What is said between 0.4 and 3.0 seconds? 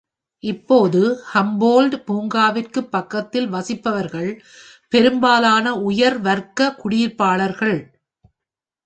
இப்போது ஹம்போல்ட் பூங்காவிற்கு